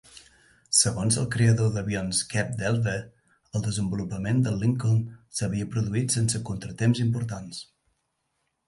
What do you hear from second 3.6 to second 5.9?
desenvolupament del Lincoln s'havia